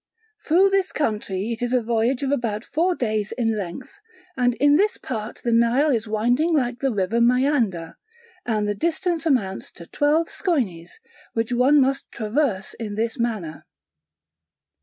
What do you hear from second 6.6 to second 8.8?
the river Maiander, and the